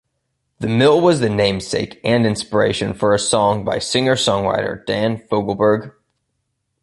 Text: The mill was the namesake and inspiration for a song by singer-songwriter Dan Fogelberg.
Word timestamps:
The 0.57 0.65
mill 0.67 0.99
was 0.99 1.19
the 1.19 1.29
namesake 1.29 2.01
and 2.03 2.25
inspiration 2.25 2.95
for 2.95 3.13
a 3.13 3.19
song 3.19 3.63
by 3.63 3.77
singer-songwriter 3.77 4.83
Dan 4.87 5.19
Fogelberg. 5.27 5.91